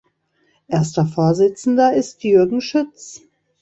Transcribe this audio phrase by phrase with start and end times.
[0.67, 3.21] Erster Vorsitzender ist Jürgen Schütz.